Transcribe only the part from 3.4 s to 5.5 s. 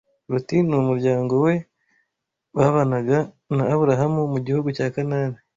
na Aburahamu mu gihugu cya Kanani